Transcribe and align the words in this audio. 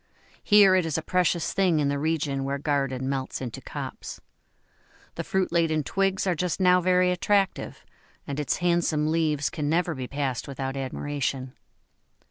Here 0.43 0.73
it 0.73 0.83
is 0.83 0.97
a 0.97 1.03
precious 1.03 1.53
thing 1.53 1.79
in 1.79 1.87
the 1.87 1.99
region 1.99 2.43
where 2.43 2.57
garden 2.57 3.07
melts 3.07 3.39
into 3.39 3.61
copse. 3.61 4.19
The 5.13 5.23
fruit 5.23 5.51
laden 5.51 5.83
twigs 5.83 6.25
are 6.25 6.33
just 6.33 6.59
now 6.59 6.81
very 6.81 7.11
attractive, 7.11 7.85
and 8.25 8.39
its 8.39 8.57
handsome 8.57 9.11
leaves 9.11 9.51
can 9.51 9.69
never 9.69 9.93
be 9.93 10.07
passed 10.07 10.47
without 10.47 10.75
admiration. 10.75 11.53